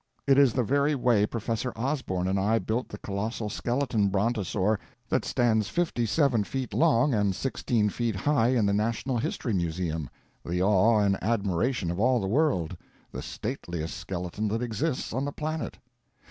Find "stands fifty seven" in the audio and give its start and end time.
5.23-6.43